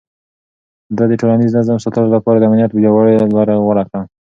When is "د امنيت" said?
2.39-2.71